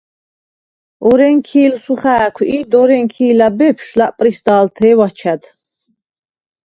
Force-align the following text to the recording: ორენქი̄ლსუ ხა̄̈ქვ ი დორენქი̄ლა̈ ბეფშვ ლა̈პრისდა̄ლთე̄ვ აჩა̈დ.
ორენქი̄ლსუ 1.09 1.93
ხა̄̈ქვ 2.01 2.37
ი 2.55 2.57
დორენქი̄ლა̈ 2.71 3.53
ბეფშვ 3.57 3.91
ლა̈პრისდა̄ლთე̄ვ 3.99 4.99
აჩა̈დ. 5.05 5.43